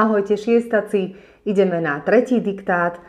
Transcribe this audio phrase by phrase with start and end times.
[0.00, 1.12] Ahojte šiestaci,
[1.44, 2.96] ideme na tretí diktát.
[2.96, 3.00] E,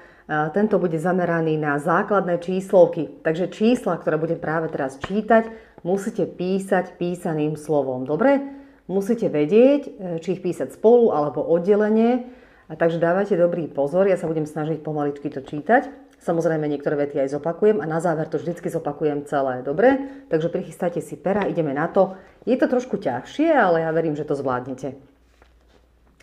[0.52, 3.08] tento bude zameraný na základné číslovky.
[3.24, 5.48] Takže čísla, ktoré budem práve teraz čítať,
[5.88, 8.04] musíte písať písaným slovom.
[8.04, 8.44] Dobre?
[8.92, 12.28] Musíte vedieť, e, či ich písať spolu alebo oddelenie.
[12.68, 15.88] A takže dávajte dobrý pozor, ja sa budem snažiť pomaličky to čítať.
[16.20, 19.64] Samozrejme, niektoré vety aj zopakujem a na záver to vždycky zopakujem celé.
[19.64, 19.96] Dobre?
[20.28, 22.20] Takže prichystajte si pera, ideme na to.
[22.44, 25.11] Je to trošku ťažšie, ale ja verím, že to zvládnete.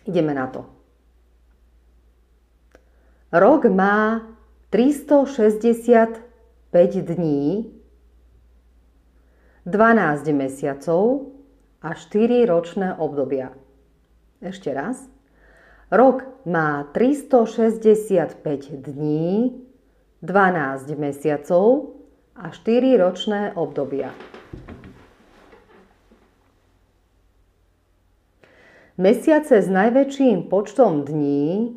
[0.09, 0.65] Ideme na to.
[3.29, 4.25] Rok má
[4.73, 6.25] 365
[7.05, 7.69] dní,
[9.65, 11.29] 12 mesiacov
[11.85, 13.53] a 4 ročné obdobia.
[14.41, 15.05] Ešte raz.
[15.93, 18.41] Rok má 365
[18.81, 19.61] dní,
[20.25, 21.93] 12 mesiacov
[22.33, 24.09] a 4 ročné obdobia.
[28.99, 31.71] Mesiace s najväčším počtom dní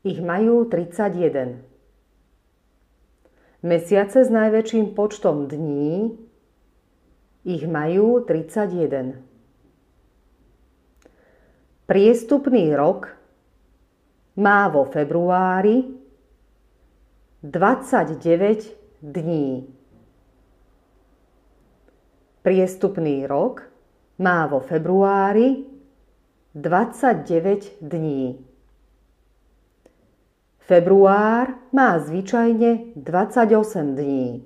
[0.00, 1.60] ich majú 31.
[3.60, 6.16] Mesiace s najväčším počtom dní
[7.44, 9.20] ich majú 31.
[11.84, 13.12] Priestupný rok
[14.40, 15.84] má vo februári
[17.44, 19.68] 29 dní.
[22.40, 23.73] Priestupný rok
[24.18, 25.64] má vo februári
[26.54, 28.46] 29 dní.
[30.58, 34.44] Február má zvyčajne 28 dní.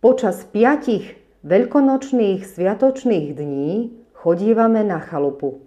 [0.00, 5.65] Počas piatich veľkonočných sviatočných dní chodívame na chalupu.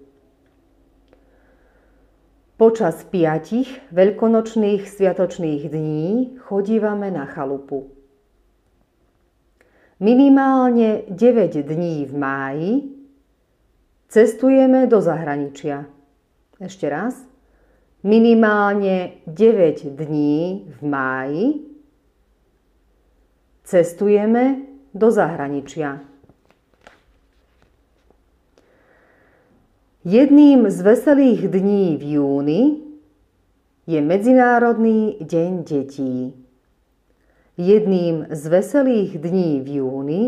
[2.59, 7.87] Počas piatich veľkonočných sviatočných dní chodívame na chalupu.
[10.03, 12.71] Minimálne 9 dní v máji
[14.11, 15.87] cestujeme do zahraničia.
[16.59, 17.15] Ešte raz.
[18.03, 21.45] Minimálne 9 dní v máji
[23.63, 26.03] cestujeme do zahraničia.
[29.99, 32.63] Jedným z veselých dní v júni
[33.83, 36.31] je Medzinárodný deň detí.
[37.59, 40.23] Jedným z veselých dní v júni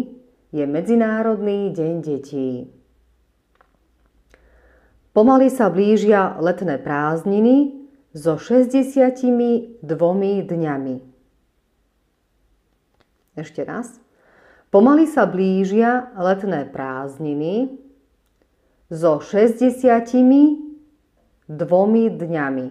[0.52, 2.68] je Medzinárodný deň detí.
[5.16, 7.72] Pomaly sa blížia letné prázdniny
[8.12, 9.80] so 62
[10.52, 10.96] dňami.
[13.40, 14.04] Ešte raz.
[14.68, 17.80] Pomaly sa blížia letné prázdniny
[18.91, 20.59] so 62
[22.12, 22.68] dňami.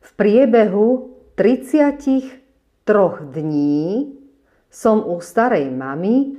[0.00, 2.44] V priebehu 33
[3.32, 4.12] dní
[4.68, 6.36] som u starej mamy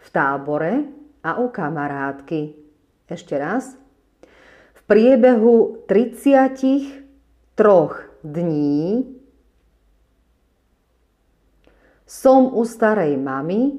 [0.00, 0.88] v tábore
[1.20, 2.56] a u kamarátky.
[3.04, 3.76] Ešte raz.
[4.72, 7.04] V priebehu 33
[8.24, 9.19] dní
[12.10, 13.78] som u starej mamy,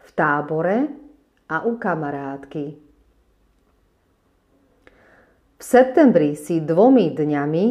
[0.00, 0.88] v tábore
[1.44, 2.64] a u kamarátky.
[5.58, 7.66] V septembri si dvomi dňami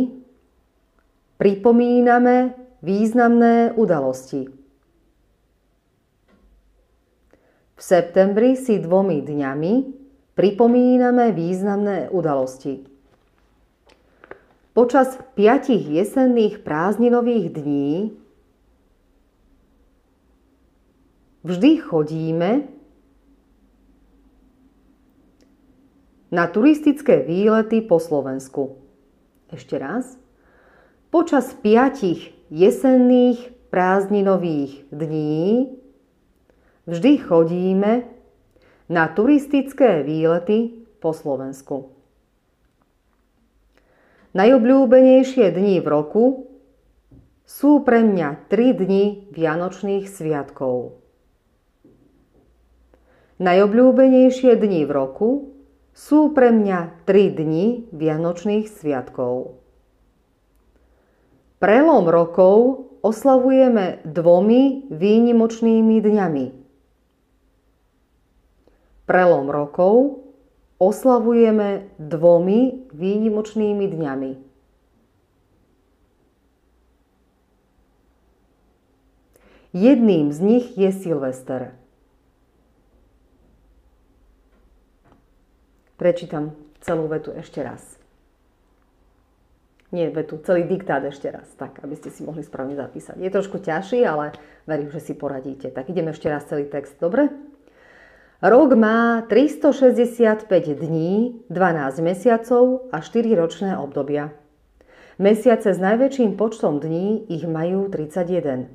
[1.41, 2.53] pripomíname
[2.85, 4.45] významné udalosti.
[7.73, 9.73] V septembri si dvomi dňami
[10.38, 12.85] pripomíname významné udalosti.
[14.77, 17.94] Počas piatich jesenných prázdninových dní
[21.44, 22.70] vždy chodíme
[26.31, 28.80] na turistické výlety po Slovensku.
[29.48, 30.20] Ešte raz.
[31.08, 35.72] Počas piatich jesenných prázdninových dní
[36.84, 38.12] vždy chodíme
[38.92, 41.96] na turistické výlety po Slovensku.
[44.36, 46.25] Najobľúbenejšie dni v roku
[47.48, 51.06] sú pre mňa tri dni Vianočných sviatkov.
[53.38, 55.30] Najobľúbenejšie dni v roku
[55.94, 59.62] sú pre mňa tri dni Vianočných sviatkov.
[61.62, 66.45] Prelom rokov oslavujeme dvomi výnimočnými dňami.
[69.06, 70.25] Prelom rokov
[70.81, 74.31] oslavujeme dvomi výnimočnými dňami.
[79.78, 81.78] Jedným z nich je Silvester.
[85.97, 86.53] Prečítam
[86.85, 87.81] celú vetu ešte raz.
[89.89, 93.17] nie vetu, celý diktát ešte raz, tak aby ste si mohli správne zapísať.
[93.17, 94.35] Je trošku ťažší, ale
[94.67, 95.71] verím, že si poradíte.
[95.71, 97.31] Tak ideme ešte raz celý text, dobre?
[98.44, 100.45] Rok má 365
[100.77, 104.29] dní, 12 mesiacov a 4 ročné obdobia.
[105.17, 108.69] Mesiace s najväčším počtom dní ich majú 31.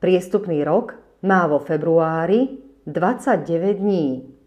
[0.00, 4.37] Priestupný rok má vo februári 29 dní.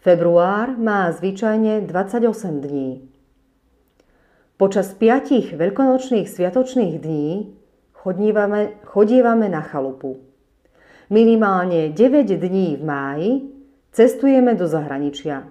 [0.00, 3.04] Február má zvyčajne 28 dní.
[4.56, 7.52] Počas piatich veľkonočných sviatočných dní
[7.92, 10.24] chodívame, chodívame na chalupu.
[11.12, 13.30] Minimálne 9 dní v máji
[13.92, 15.44] cestujeme do zahraničia.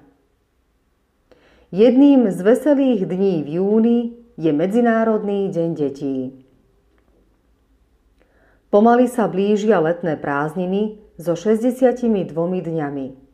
[1.69, 3.99] Jedným z veselých dní v júni
[4.33, 6.33] je Medzinárodný deň detí.
[8.73, 12.33] Pomaly sa blížia letné prázdniny so 62
[12.65, 13.28] dňami.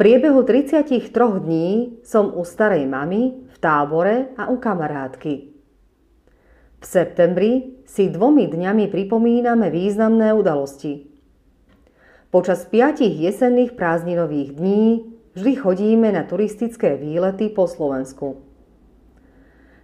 [0.00, 1.12] Priebehu 33
[1.44, 5.32] dní som u starej mamy v tábore a u kamarátky.
[6.80, 11.04] V septembri si dvomi dňami pripomíname významné udalosti.
[12.32, 15.04] Počas piatich jesenných prázdninových dní
[15.36, 18.40] vždy chodíme na turistické výlety po Slovensku.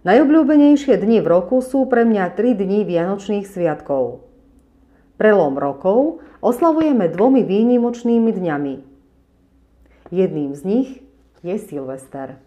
[0.01, 4.25] Najobľúbenejšie dni v roku sú pre mňa 3 dni Vianočných sviatkov.
[5.21, 8.96] Prelom rokov oslavujeme dvomi výnimočnými dňami.
[10.11, 11.03] Jedným z nich
[11.43, 12.39] je Silvester.